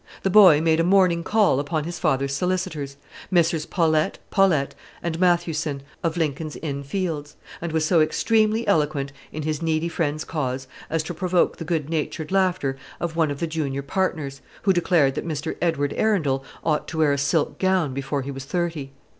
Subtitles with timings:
[0.23, 2.97] The boy made a morning call upon his father's solicitors,
[3.29, 3.67] Messrs.
[3.67, 9.61] Paulette, Paulette, and Mathewson, of Lincoln's Inn Fields, and was so extremely eloquent in his
[9.61, 13.83] needy friend's cause, as to provoke the good natured laughter of one of the junior
[13.83, 15.55] partners, who declared that Mr.
[15.61, 18.93] Edward Arundel ought to wear a silk gown before he was thirty.